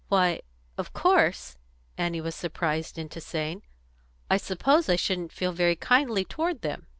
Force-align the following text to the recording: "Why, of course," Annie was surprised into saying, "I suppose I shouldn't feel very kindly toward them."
"Why, 0.07 0.41
of 0.79 0.93
course," 0.93 1.59
Annie 1.95 2.21
was 2.21 2.33
surprised 2.33 2.97
into 2.97 3.21
saying, 3.21 3.61
"I 4.31 4.37
suppose 4.37 4.89
I 4.89 4.95
shouldn't 4.95 5.31
feel 5.31 5.51
very 5.51 5.75
kindly 5.75 6.25
toward 6.25 6.61
them." 6.63 6.87